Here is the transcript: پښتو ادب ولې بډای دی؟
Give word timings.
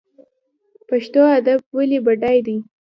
پښتو 0.89 1.21
ادب 1.37 1.59
ولې 1.77 1.99
بډای 2.05 2.37
دی؟ 2.45 2.57